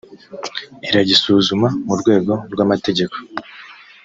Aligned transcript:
iragisuzuma 0.89 1.67
mu 1.85 1.95
rwego 2.01 2.33
rw’ 2.51 2.59
amategeko 2.65 3.15